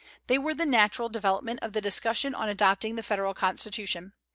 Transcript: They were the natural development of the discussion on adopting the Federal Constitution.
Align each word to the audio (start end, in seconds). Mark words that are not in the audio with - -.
They 0.25 0.39
were 0.39 0.55
the 0.55 0.65
natural 0.65 1.09
development 1.09 1.59
of 1.61 1.73
the 1.73 1.79
discussion 1.79 2.33
on 2.33 2.49
adopting 2.49 2.95
the 2.95 3.03
Federal 3.03 3.35
Constitution. 3.35 4.13